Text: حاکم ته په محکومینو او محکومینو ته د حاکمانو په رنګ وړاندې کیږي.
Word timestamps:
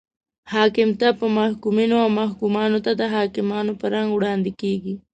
حاکم 0.53 0.89
ته 0.99 1.07
په 1.19 1.25
محکومینو 1.37 1.95
او 2.03 2.09
محکومینو 2.19 2.79
ته 2.85 2.91
د 3.01 3.01
حاکمانو 3.15 3.71
په 3.79 3.85
رنګ 3.93 4.09
وړاندې 4.13 4.51
کیږي. 4.61 4.95